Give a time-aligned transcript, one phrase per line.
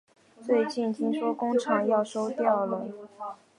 [0.41, 2.89] 最近听说工厂要收掉了